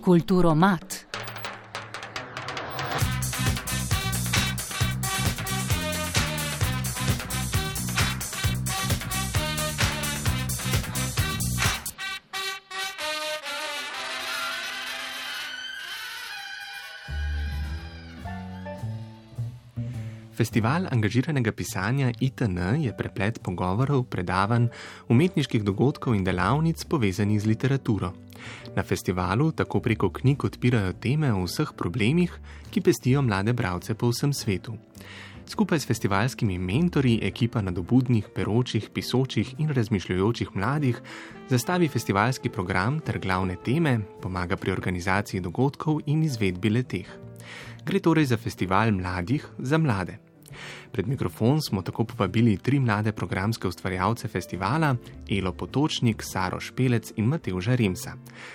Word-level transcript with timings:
Kulturo 0.00 0.54
Festival 20.40 20.86
angažiranega 20.88 21.52
pisanja 21.52 22.06
ITN 22.16 22.80
je 22.80 22.92
preplet 22.96 23.42
pogovorov, 23.44 24.06
predavanj, 24.08 24.70
umetniških 25.12 25.60
dogodkov 25.60 26.14
in 26.16 26.22
delavnic 26.24 26.80
povezanih 26.88 27.42
z 27.42 27.44
literaturo. 27.44 28.14
Na 28.72 28.80
festivalu 28.80 29.50
tako 29.52 29.82
preko 29.84 30.08
knjig 30.08 30.44
odpirajo 30.48 30.94
teme 30.96 31.28
o 31.28 31.42
vseh 31.44 31.74
problemih, 31.76 32.32
ki 32.72 32.80
pestijo 32.80 33.20
mlade 33.20 33.52
bralce 33.52 33.92
po 33.94 34.08
vsem 34.08 34.32
svetu. 34.32 34.78
Skupaj 35.44 35.82
s 35.84 35.90
festivalskimi 35.90 36.56
mentori 36.56 37.18
ekipa 37.20 37.60
nadobudnih, 37.60 38.32
peročih, 38.32 38.88
pisočih 38.94 39.52
in 39.58 39.68
razmišljujočih 39.76 40.56
mladih 40.56 41.02
zastavi 41.52 41.88
festivalski 41.88 42.48
program 42.48 43.02
ter 43.04 43.20
glavne 43.20 43.58
teme, 43.60 43.98
pomaga 44.22 44.56
pri 44.56 44.72
organizaciji 44.72 45.44
dogodkov 45.44 46.00
in 46.06 46.24
izvedbi 46.24 46.72
leteh. 46.72 47.12
Gre 47.84 48.00
torej 48.00 48.32
za 48.32 48.40
festival 48.40 48.96
mladih 48.96 49.44
za 49.58 49.76
mlade. 49.76 50.29
Pred 50.92 51.08
mikrofon 51.08 51.62
smo 51.62 51.82
tako 51.82 52.04
povabili 52.04 52.56
tri 52.56 52.80
mlade 52.80 53.12
programske 53.12 53.68
ustvarjalce 53.68 54.28
festivala: 54.28 54.96
Elo 55.30 55.52
Potočnik, 55.52 56.22
Saro 56.22 56.60
Špelec 56.60 57.12
in 57.16 57.24
Mateuža 57.24 57.74
Rimsa. 57.74 58.12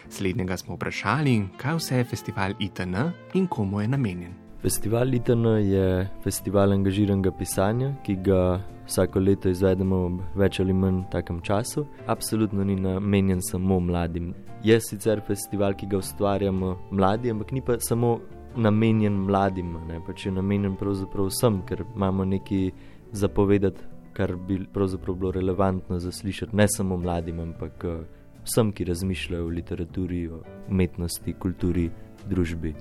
Slednjega 0.09 0.57
smo 0.57 0.75
vprašali, 0.75 1.41
kaj 1.57 1.75
vse 1.75 1.97
je 1.97 2.03
festival 2.03 2.53
ITN 2.59 2.95
in 3.33 3.47
komu 3.47 3.81
je 3.81 3.87
namenjen. 3.87 4.33
Festival 4.61 5.13
ITN 5.13 5.45
je 5.45 6.09
festival 6.23 6.71
angažiranega 6.73 7.31
pisanja, 7.31 7.91
ki 8.05 8.15
ga 8.15 8.61
vsako 8.87 9.19
leto 9.19 9.49
izvedemo 9.49 9.99
v 10.07 10.39
več 10.41 10.59
ali 10.59 10.73
manj 10.73 11.03
takem 11.11 11.41
času. 11.41 11.85
Absolutno 12.07 12.63
ni 12.63 12.75
namenjen 12.75 13.41
samo 13.45 13.79
mladim. 13.79 14.33
Je 14.63 14.79
sicer 14.81 15.21
festival, 15.27 15.75
ki 15.77 15.85
ga 15.91 15.99
ustvarjamo 16.01 16.71
mladi, 16.91 17.29
ampak 17.29 17.51
ni 17.51 17.61
pa 17.61 17.77
samo 17.79 18.19
namenjen 18.55 19.13
mladim, 19.13 19.75
ne 19.87 19.99
pač 20.05 20.25
je 20.25 20.31
namenjen 20.31 20.75
pravzaprav 20.79 21.29
vsem, 21.29 21.61
ker 21.67 21.83
imamo 21.95 22.25
nekaj 22.25 22.69
zapovedati, 23.11 23.81
kar 24.15 24.35
bi 24.35 24.61
pravzaprav 24.73 25.15
bilo 25.15 25.31
relevantno 25.31 25.99
za 25.99 26.11
slišati 26.11 26.55
ne 26.55 26.67
samo 26.67 26.97
mladim, 26.97 27.39
ampak 27.39 27.85
eh, 27.85 28.03
vsem, 28.45 28.71
ki 28.71 28.87
razmišljajo 28.91 29.45
o 29.45 29.49
literaturi, 29.49 30.27
o 30.27 30.41
umetnosti, 30.69 31.33
kulturi, 31.33 31.89
družbi. 32.29 32.73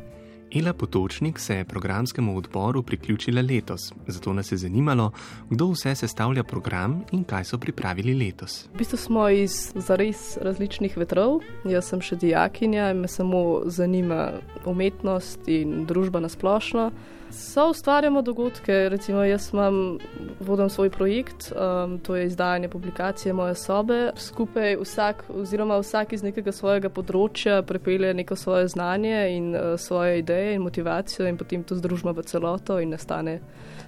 Ela 0.54 0.72
Potočnik 0.72 1.38
se 1.38 1.56
je 1.56 1.64
programskemu 1.64 2.36
odboru 2.36 2.82
priključila 2.82 3.42
letos, 3.42 3.92
zato 4.06 4.32
nas 4.32 4.52
je 4.52 4.58
zanimalo, 4.58 5.10
kdo 5.50 5.66
vse 5.70 5.94
sestavlja 5.94 6.44
program 6.44 7.02
in 7.12 7.24
kaj 7.24 7.44
so 7.44 7.58
pripravili 7.58 8.14
letos. 8.14 8.68
V 8.74 8.78
bistvu 8.78 8.96
smo 8.96 9.28
iz 9.28 9.72
zares 9.74 10.36
različnih 10.40 10.96
vetrov. 10.96 11.40
Jaz 11.64 11.90
sem 11.90 12.00
še 12.00 12.16
dijakinja 12.16 12.92
in 12.94 13.02
me 13.02 13.08
samo 13.08 13.62
zanima 13.66 14.30
umetnost 14.64 15.48
in 15.48 15.86
družba 15.90 16.20
na 16.20 16.28
splošno. 16.28 16.90
So 17.34 17.70
ustvarjamo 17.70 18.22
dogodke, 18.22 18.88
recimo 18.88 19.24
jaz 19.24 19.50
imam, 19.52 19.98
vodim 20.40 20.70
svoj 20.70 20.90
projekt, 20.90 21.52
um, 21.52 21.98
to 21.98 22.16
je 22.16 22.26
izdajanje 22.26 22.68
publikacije 22.68 23.32
moje 23.32 23.54
sobe. 23.54 24.10
Skupaj 24.16 24.76
vsak, 24.76 25.24
oziroma 25.28 25.78
vsak 25.78 26.12
iz 26.12 26.22
nekega 26.22 26.52
svojega 26.52 26.92
področja 26.94 27.62
prepelje 27.66 28.12
neko 28.14 28.36
svoje 28.36 28.68
znanje 28.68 29.16
in 29.34 29.48
uh, 29.54 29.74
svoje 29.78 30.20
ideje 30.22 30.54
in 30.54 30.62
motivacijo 30.62 31.26
in 31.26 31.38
potem 31.38 31.64
to 31.66 31.74
združimo 31.74 32.14
v 32.14 32.22
celoto 32.22 32.78
in 32.78 32.94
nastane 32.94 33.40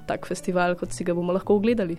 tak 0.06 0.26
festival, 0.26 0.74
kot 0.74 0.90
si 0.90 1.06
ga 1.06 1.14
bomo 1.14 1.32
lahko 1.32 1.60
ogledali. 1.60 1.98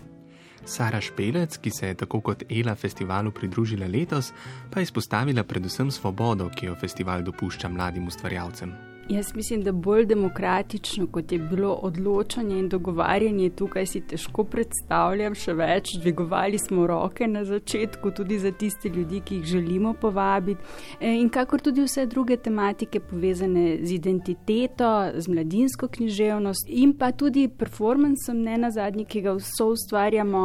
Sara 0.67 0.99
Špelec, 1.01 1.57
ki 1.63 1.71
se 1.71 1.93
je 1.93 2.01
tako 2.03 2.19
kot 2.21 2.43
Ela 2.51 2.75
festivalu 2.75 3.31
pridružila 3.31 3.87
letos, 3.87 4.33
pa 4.71 4.83
je 4.83 4.91
izpostavila 4.91 5.47
predvsem 5.47 5.91
svobodo, 5.91 6.51
ki 6.51 6.65
jo 6.65 6.75
festival 6.75 7.23
dopušča 7.23 7.71
mladim 7.71 8.07
ustvarjalcem. 8.11 8.96
Jaz 9.09 9.35
mislim, 9.35 9.61
da 9.63 9.71
bolj 9.71 10.05
demokratično, 10.05 11.07
kot 11.07 11.31
je 11.31 11.39
bilo 11.39 11.73
odločanje 11.73 12.59
in 12.59 12.69
dogovarjanje, 12.69 13.49
tukaj 13.49 13.85
si 13.85 14.01
težko 14.03 14.43
predstavljam 14.43 15.35
še 15.35 15.53
več. 15.55 15.93
Dvigovali 16.01 16.59
smo 16.59 16.87
roke 16.87 17.27
na 17.27 17.45
začetku, 17.47 18.11
tudi 18.11 18.39
za 18.39 18.51
tiste 18.51 18.89
ljudi, 18.89 19.21
ki 19.23 19.35
jih 19.35 19.45
želimo 19.45 19.93
povabiti. 19.93 20.59
E, 20.99 21.13
in 21.21 21.29
kakor 21.29 21.63
tudi 21.63 21.85
vse 21.85 22.03
druge 22.05 22.35
tematike 22.37 22.99
povezane 22.99 23.77
z 23.83 23.93
identiteto, 23.95 24.89
z 25.15 25.31
mladinsko 25.31 25.87
književnost 25.87 26.67
in 26.67 26.91
pa 26.99 27.13
tudi 27.15 27.47
performancem, 27.47 28.43
ne 28.43 28.57
na 28.57 28.73
zadnji, 28.75 29.07
ki 29.07 29.23
ga 29.23 29.37
vso 29.39 29.69
ustvarjamo 29.71 30.43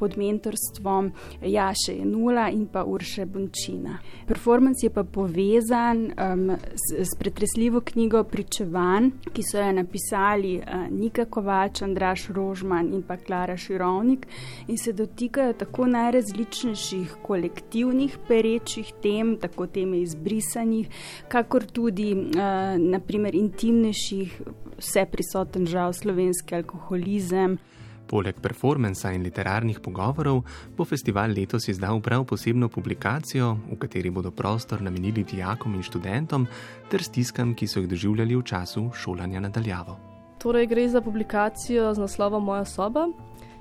pod 0.00 0.16
mentorstvom 0.16 1.12
Jaše 1.44 1.98
Nula 2.08 2.48
in 2.56 2.64
pa 2.72 2.86
Urše 2.88 3.28
Bončina. 3.28 4.00
Performance 4.26 4.86
je 4.86 4.94
pa 4.96 5.04
povezan 5.04 6.06
um, 6.08 6.56
s, 6.56 6.96
s 7.04 7.20
pretresljivo 7.20 7.84
književnostjo 7.84 7.97
knjigo 7.98 8.24
Pričevanj, 8.24 9.10
ki 9.34 9.42
so 9.42 9.58
jo 9.58 9.72
napisali 9.72 10.52
uh, 10.58 10.86
Nika 10.90 11.24
Kovač, 11.24 11.80
Andraš 11.82 12.28
Rožman 12.28 12.92
in 12.94 13.02
pa 13.02 13.16
Klara 13.16 13.56
Širovnik 13.56 14.26
in 14.68 14.78
se 14.78 14.92
dotikajo 14.92 15.52
tako 15.58 15.86
najrazličnejših 15.86 17.16
kolektivnih 17.26 18.18
perečih 18.28 18.92
tem, 19.02 19.34
tako 19.42 19.66
teme 19.66 19.98
izbrisanih, 19.98 20.86
kakor 21.28 21.66
tudi 21.66 22.12
uh, 22.14 22.78
naprimer 22.78 23.34
intimnejših, 23.34 24.38
vse 24.78 25.04
prisoten 25.10 25.66
žal 25.66 25.92
slovenski 25.92 26.54
alkoholizem. 26.54 27.58
Poleg 28.08 28.40
performansa 28.40 29.10
in 29.12 29.22
literarnih 29.22 29.80
pogovorov 29.84 30.40
bo 30.76 30.84
festival 30.88 31.34
letos 31.36 31.68
izdal 31.68 32.00
prav 32.00 32.24
posebno 32.24 32.68
publikacijo, 32.72 33.50
v 33.68 33.76
kateri 33.76 34.10
bodo 34.10 34.30
prostor 34.30 34.82
namenili 34.82 35.24
dijakom 35.24 35.74
in 35.74 35.82
študentom 35.84 36.46
ter 36.88 37.04
stiskam, 37.04 37.52
ki 37.54 37.68
so 37.68 37.82
jih 37.82 37.88
doživljali 37.88 38.36
v 38.36 38.42
času 38.42 38.88
šolanja 38.96 39.40
nadaljavo. 39.44 39.98
Torej, 40.38 40.66
gre 40.66 40.88
za 40.88 41.00
publikacijo 41.00 41.94
z 41.94 42.00
naslovom 42.00 42.44
Moja 42.44 42.64
soba, 42.64 43.08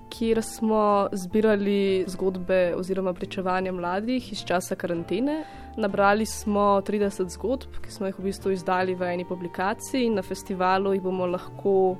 kjer 0.10 0.44
smo 0.44 1.10
zbirali 1.12 2.06
zgodbe 2.08 2.74
oziroma 2.78 3.14
pričevanja 3.14 3.72
mladih 3.72 4.32
iz 4.32 4.46
časa 4.46 4.76
karantene. 4.76 5.44
Nabrali 5.78 6.26
smo 6.26 6.82
30 6.88 7.30
zgodb, 7.30 7.82
ki 7.84 7.92
smo 7.92 8.08
jih 8.08 8.20
v 8.20 8.30
bistvu 8.30 8.52
izdali 8.56 8.96
v 8.96 9.12
eni 9.12 9.26
publikaciji 9.26 10.06
in 10.06 10.16
na 10.16 10.22
festivalu 10.22 10.94
jih 10.94 11.04
bomo 11.04 11.28
lahko 11.28 11.98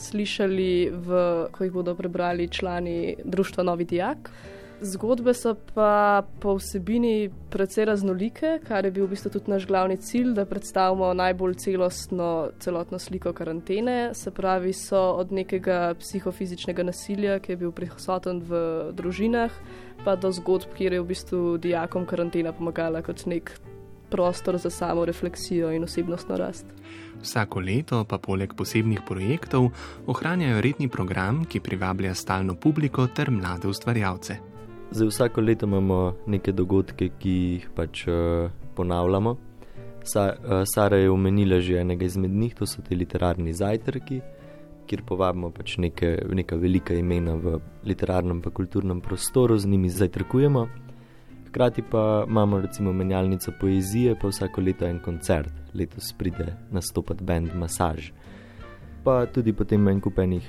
slišali, 0.00 0.72
v, 0.90 1.20
ko 1.52 1.64
jih 1.64 1.72
bodo 1.72 1.94
prebrali 1.94 2.48
člani 2.48 3.16
Društva 3.24 3.64
Novi 3.64 3.84
Dijak. 3.84 4.32
Zgodbe 4.80 5.34
so 5.36 5.52
pa 5.74 6.22
po 6.40 6.54
vsebini 6.56 7.28
precej 7.52 7.84
raznolike, 7.84 8.62
kar 8.64 8.84
je 8.84 8.90
bil 8.90 9.04
v 9.04 9.12
bistvu 9.12 9.30
tudi 9.34 9.52
naš 9.52 9.66
glavni 9.68 9.98
cilj, 10.00 10.32
da 10.32 10.46
predstavimo 10.48 11.12
najbolj 11.14 11.54
celostno, 11.60 12.48
celotno 12.64 12.98
sliko 12.98 13.34
karantene. 13.36 14.14
Se 14.14 14.30
pravi, 14.30 14.72
so 14.72 15.02
od 15.20 15.32
nekega 15.36 15.92
psihofizičnega 16.00 16.86
nasilja, 16.88 17.38
ki 17.44 17.52
je 17.52 17.60
bil 17.60 17.74
prisoten 17.76 18.40
v 18.40 18.62
družinah, 18.96 19.52
pa 20.04 20.16
do 20.16 20.32
zgodb, 20.32 20.72
kjer 20.78 20.96
je 20.96 21.02
v 21.04 21.10
bistvu 21.12 21.42
dijakom 21.60 22.08
karantena 22.08 22.56
pomagala 22.56 23.04
kot 23.04 23.26
nek 23.28 23.52
prostor 24.10 24.58
za 24.58 24.70
samo 24.70 25.04
refleksijo 25.04 25.70
in 25.72 25.84
osebnostno 25.84 26.36
rast. 26.36 26.66
Vsako 27.22 27.60
leto 27.60 28.04
pa 28.04 28.18
poleg 28.18 28.54
posebnih 28.56 29.00
projektov 29.06 29.70
ohranjajo 30.06 30.60
redni 30.60 30.88
program, 30.88 31.44
ki 31.44 31.60
privablja 31.60 32.14
stalno 32.14 32.54
publiko 32.54 33.06
ter 33.06 33.30
mlade 33.30 33.68
ustvarjalce. 33.68 34.36
Za 34.90 35.06
vsako 35.06 35.40
leto 35.40 35.66
imamo 35.66 36.16
neke 36.26 36.52
dogodke, 36.52 37.10
ki 37.18 37.30
jih 37.30 37.68
pač 37.74 38.06
uh, 38.08 38.50
ponavljamo. 38.74 39.36
Sa, 40.02 40.32
uh, 40.32 40.62
Sara 40.64 40.96
je 40.96 41.10
omenila 41.10 41.60
že 41.60 41.78
enega 41.80 42.04
izmed 42.04 42.30
njih, 42.30 42.54
to 42.54 42.66
so 42.66 42.82
ti 42.82 42.96
literarni 42.96 43.52
zajtrki, 43.52 44.20
kjer 44.88 45.02
povabimo 45.06 45.50
pač 45.54 45.76
neke, 45.78 46.16
neka 46.34 46.56
velika 46.56 46.94
imena 46.94 47.36
v 47.36 47.60
literarnem 47.84 48.42
in 48.44 48.50
kulturnem 48.50 49.00
prostoru, 49.00 49.58
z 49.58 49.68
njimi 49.68 49.90
zajtrkujemo. 49.90 50.66
Hkrati 51.50 51.82
pa 51.82 52.24
imamo 52.28 52.60
recimo 52.60 52.92
menjalnico 52.92 53.52
poezije, 53.60 54.14
pa 54.14 54.28
vsako 54.28 54.60
leto 54.60 54.86
en 54.86 55.00
koncert, 55.02 55.52
letos 55.74 56.12
pride 56.18 56.56
nastopati 56.70 57.24
bend 57.24 57.54
Massage. 57.54 58.12
Pa 59.04 59.26
tudi 59.26 59.52
potem 59.52 59.88
en 59.88 60.00
kupenih 60.00 60.46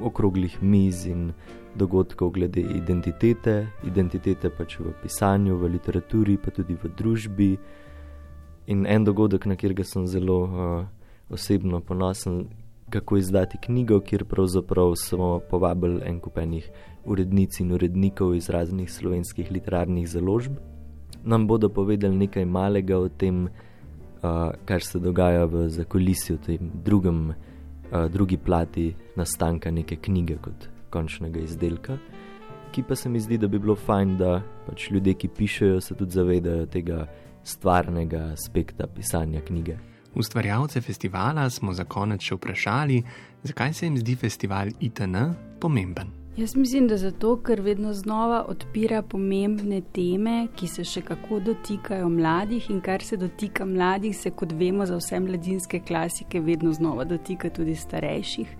okroglih 0.00 0.56
miz 0.62 1.04
in 1.06 1.32
dogodkov 1.74 2.30
glede 2.30 2.60
identitete, 2.60 3.66
identitete 3.84 4.48
pač 4.48 4.78
v 4.80 4.94
pisanju, 5.02 5.56
v 5.56 5.68
literaturi, 5.76 6.38
pa 6.40 6.50
tudi 6.50 6.78
v 6.80 6.88
družbi. 6.96 7.50
In 8.72 8.86
en 8.86 9.04
dogodek, 9.04 9.44
na 9.46 9.56
katerega 9.56 9.84
sem 9.84 10.06
zelo 10.06 10.38
uh, 10.48 10.86
osebno 11.28 11.80
ponosen, 11.80 12.46
kako 12.92 13.16
izdati 13.16 13.58
knjigo, 13.58 14.00
kjer 14.00 14.24
pravzaprav 14.24 14.94
smo 14.94 15.40
povabili 15.50 16.02
en 16.04 16.20
kupenih 16.20 16.70
urednic 17.04 17.60
in 17.60 17.72
urednikov 17.72 18.34
iz 18.34 18.50
raznih 18.50 18.92
slovenskih 18.92 19.50
literarnih 19.52 20.08
založb. 20.08 20.52
Nam 21.24 21.46
bodo 21.46 21.68
povedali 21.68 22.16
nekaj 22.16 22.44
malega 22.44 22.98
o 22.98 23.08
tem, 23.08 23.44
uh, 23.44 24.52
kar 24.64 24.82
se 24.82 24.98
dogaja 24.98 25.44
v 25.44 25.68
zakolisju, 25.68 26.36
v 26.36 26.46
tem 26.46 26.70
drugem, 26.84 27.30
uh, 27.30 28.06
drugi 28.12 28.36
plati 28.36 28.92
nastanka 29.16 29.70
neke 29.70 29.96
knjige 29.96 30.36
kot 30.42 30.68
končnega 30.90 31.40
izdelka. 31.40 31.96
Ki 32.72 32.82
pa 32.88 32.96
se 32.96 33.08
mi 33.08 33.20
zdi, 33.20 33.38
da 33.38 33.48
bi 33.48 33.58
bilo 33.58 33.76
fajn, 33.76 34.16
da 34.18 34.42
pač 34.66 34.90
ljudje, 34.90 35.14
ki 35.14 35.28
pišejo, 35.28 35.80
se 35.80 35.94
tudi 35.94 36.12
zavedajo 36.12 36.66
tega 36.66 37.06
stvarnega 37.44 38.30
aspekta 38.32 38.86
pisanja 38.86 39.40
knjige. 39.40 39.78
Ustvarjalce 40.14 40.80
festivala 40.80 41.50
smo 41.50 41.72
za 41.72 41.84
konec 41.84 42.20
še 42.20 42.36
vprašali, 42.36 43.02
zakaj 43.42 43.74
se 43.74 43.86
jim 43.86 43.98
zdi 43.98 44.16
festival 44.16 44.68
ITN 44.80 45.16
pomemben. 45.60 46.21
Jaz 46.36 46.56
mislim, 46.56 46.86
da 46.88 46.96
zato, 46.96 47.36
ker 47.44 47.60
vedno 47.60 47.92
znova 47.92 48.44
odpira 48.48 49.02
pomembne 49.02 49.82
teme, 49.92 50.46
ki 50.56 50.64
se 50.66 50.84
še 50.84 51.02
kako 51.04 51.42
dotikajo 51.44 52.06
mladih 52.08 52.70
in 52.72 52.78
kar 52.80 53.02
se 53.04 53.18
dotika 53.20 53.66
mladih, 53.68 54.16
se 54.16 54.30
kot 54.32 54.54
vemo 54.56 54.86
za 54.88 54.96
vse 54.96 55.20
mladinske 55.20 55.82
klasike 55.84 56.40
vedno 56.40 56.72
znova 56.72 57.04
dotika 57.04 57.50
tudi 57.52 57.74
starejših. 57.76 58.54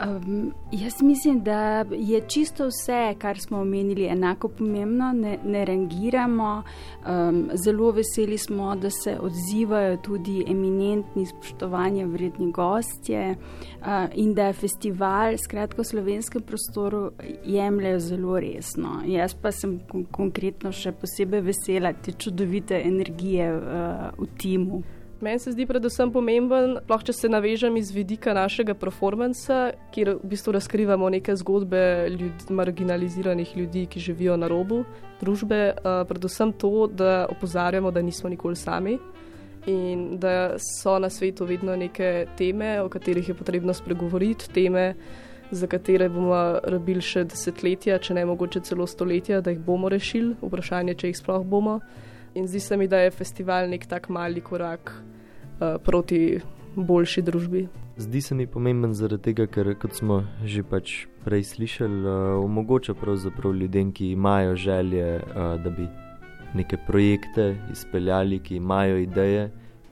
Um, 0.00 0.54
jaz 0.72 1.02
mislim, 1.02 1.42
da 1.44 1.84
je 1.92 2.22
čisto 2.28 2.70
vse, 2.70 3.14
kar 3.20 3.38
smo 3.38 3.60
omenili, 3.60 4.08
enako 4.08 4.48
pomembno, 4.48 5.12
ne, 5.12 5.36
ne 5.44 5.64
rangiramo. 5.64 6.62
Um, 7.04 7.42
zelo 7.52 7.90
veseli 7.92 8.38
smo, 8.38 8.70
da 8.76 8.88
se 8.90 9.18
odzivajo 9.20 9.96
tudi 9.96 10.38
eminentni, 10.48 11.26
spoštovanja 11.26 12.06
vredni 12.06 12.48
gostje 12.52 13.36
uh, 13.36 14.08
in 14.14 14.32
da 14.34 14.48
je 14.48 14.58
festival, 14.64 15.36
skratka, 15.44 15.82
v 15.82 15.90
slovenskem 15.92 16.48
prostoru 16.48 17.09
jemljajo 17.44 17.98
zelo 17.98 18.38
resno. 18.40 19.00
Jaz 19.06 19.34
pa 19.34 19.52
sem 19.52 19.78
kon 19.88 20.06
konkretno 20.10 20.72
še 20.72 20.92
posebej 20.92 21.44
vesela 21.50 21.92
te 21.92 22.12
čudovite 22.12 22.80
energije 22.84 23.50
uh, 23.56 24.08
v 24.18 24.30
timu. 24.38 24.82
Meni 25.20 25.38
se 25.38 25.52
zdi 25.52 25.66
predvsem 25.68 26.08
pomemben, 26.08 26.78
lahko 26.88 27.04
če 27.10 27.12
se 27.12 27.28
navežem 27.28 27.74
iz 27.76 27.90
vidika 27.92 28.32
našega 28.32 28.72
performansa, 28.72 29.74
kjer 29.92 30.14
v 30.16 30.30
bistvu 30.32 30.54
razkrivamo 30.56 31.10
neke 31.12 31.34
zgodbe 31.36 31.82
ljud, 32.14 32.46
marginaliziranih 32.56 33.52
ljudi, 33.56 33.84
ki 33.84 34.00
živijo 34.00 34.38
na 34.40 34.48
robu 34.48 34.80
družbe. 35.20 35.60
Predvsem 36.08 36.54
to, 36.56 36.88
da 36.88 37.26
opozarjamo, 37.28 37.92
da 37.92 38.00
nismo 38.00 38.32
nikoli 38.32 38.56
sami 38.56 38.96
in 39.68 40.16
da 40.18 40.56
so 40.56 40.98
na 40.98 41.10
svetu 41.12 41.44
vedno 41.44 41.76
neke 41.76 42.26
teme, 42.36 42.78
o 42.80 42.88
katerih 42.88 43.28
je 43.28 43.34
potrebno 43.36 43.74
spregovoriti, 43.76 44.48
teme, 44.54 44.94
za 45.50 45.66
katere 45.66 46.08
bomo 46.08 46.60
rabili 46.64 47.02
še 47.02 47.24
desetletja, 47.24 47.98
če 47.98 48.14
ne 48.14 48.24
mogoče 48.28 48.62
celo 48.66 48.86
stoletja, 48.86 49.40
da 49.40 49.50
jih 49.50 49.60
bomo 49.66 49.90
rešili, 49.90 50.36
vprašanje, 50.42 50.94
če 51.00 51.10
jih 51.10 51.18
sploh 51.18 51.44
bomo. 51.46 51.80
In 52.34 52.46
zdi 52.46 52.60
se 52.62 52.76
mi, 52.76 52.86
da 52.88 53.02
je 53.02 53.10
festival 53.10 53.68
nek 53.70 53.86
tak 53.90 54.08
mali 54.08 54.40
korak 54.40 54.92
uh, 54.94 55.76
proti 55.82 56.40
boljši 56.76 57.22
družbi. 57.26 57.66
Zdi 58.00 58.20
se 58.22 58.34
mi 58.34 58.46
pomemben 58.46 58.94
zaradi 58.94 59.30
tega, 59.30 59.48
ker 59.50 59.74
kot 59.80 59.98
smo 59.98 60.22
že 60.46 60.62
pač 60.62 61.06
prej 61.24 61.44
slišali, 61.50 62.02
uh, 62.06 62.44
omogoča 62.44 62.94
pravzaprav 62.94 63.56
ljudem, 63.58 63.90
ki 63.92 64.12
imajo 64.14 64.54
želje, 64.56 65.16
uh, 65.18 65.56
da 65.62 65.70
bi 65.74 65.88
neke 66.54 66.78
projekte 66.86 67.56
izpeljali, 67.72 68.38
ki 68.38 68.56
imajo 68.56 69.02
ideje. 69.02 69.50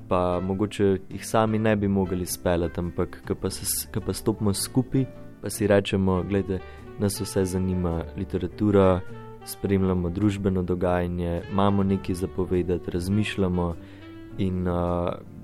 Pa 0.08 0.40
mogoče 0.40 0.84
jih 1.10 1.26
sami 1.26 1.58
ne 1.58 1.74
bi 1.76 1.88
mogli 1.88 2.26
speljati, 2.26 2.80
ampak 2.80 3.18
ko 3.26 3.34
pa, 3.34 3.50
pa 4.06 4.12
stopimo 4.12 4.54
skupaj, 4.54 5.04
pa 5.42 5.50
si 5.50 5.66
rečemo, 5.66 6.22
da 6.22 6.58
nas 6.98 7.20
vse 7.20 7.44
zanima 7.44 8.04
literatura, 8.16 9.00
spremljamo 9.44 10.10
družbeno 10.10 10.62
dogajanje, 10.62 11.42
imamo 11.50 11.82
nekaj 11.82 12.14
zapovedati, 12.14 12.90
razmišljamo. 12.90 13.74
In 14.38 14.68
uh, 14.68 14.74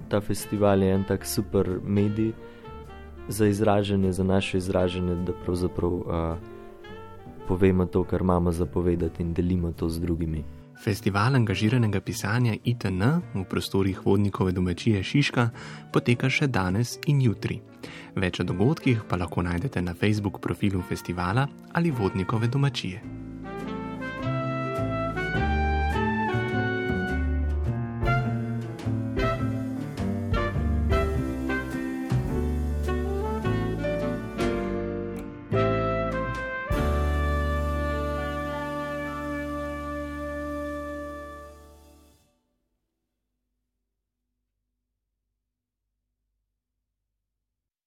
ta 0.08 0.20
festival 0.20 0.82
je 0.82 0.94
en 0.94 1.04
tak 1.04 1.26
super 1.26 1.78
medij 1.84 2.32
za 3.28 3.46
izražanje, 3.46 4.12
za 4.12 4.24
naše 4.24 4.58
izražanje, 4.58 5.14
da 5.14 5.32
pravzaprav 5.32 5.92
uh, 5.92 6.36
povemo 7.48 7.86
to, 7.86 8.04
kar 8.04 8.20
imamo 8.20 8.52
zapovedati 8.52 9.22
in 9.22 9.32
delimo 9.32 9.72
to 9.72 9.88
z 9.88 10.00
drugimi. 10.00 10.44
Festival 10.78 11.34
angažiranega 11.34 12.00
pisanja 12.00 12.54
ITN 12.64 13.02
v 13.34 13.44
prostorih 13.50 14.00
vodnikove 14.06 14.52
domačije 14.52 15.02
Šiška 15.02 15.48
poteka 15.92 16.30
še 16.30 16.46
danes 16.46 16.98
in 17.06 17.20
jutri. 17.22 17.60
Več 18.16 18.40
o 18.40 18.44
dogodkih 18.44 19.04
pa 19.08 19.16
lahko 19.16 19.42
najdete 19.42 19.82
na 19.82 19.94
Facebook 19.94 20.40
profilu 20.40 20.82
festivala 20.82 21.48
ali 21.72 21.90
vodnikove 21.90 22.48
domačije. 22.48 23.33